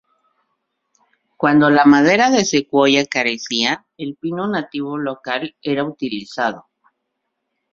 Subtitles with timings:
[1.37, 6.65] Cuándo la madera de secuoya carecía, el pino nativo local era utilizado.